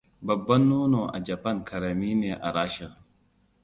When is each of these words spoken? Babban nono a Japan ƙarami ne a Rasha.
Babban 0.21 0.67
nono 0.69 1.05
a 1.07 1.19
Japan 1.21 1.63
ƙarami 1.63 2.13
ne 2.15 2.33
a 2.35 2.51
Rasha. 2.51 2.97